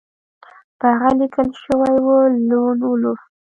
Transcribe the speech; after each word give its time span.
په 0.79 0.87
هغه 0.99 1.11
لیکل 1.21 1.49
شوي 1.63 1.93
وو 2.05 2.19
لون 2.47 2.77
وولف 2.85 3.19